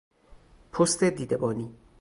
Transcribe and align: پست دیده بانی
پست 0.71 1.03
دیده 1.03 1.37
بانی 1.37 1.75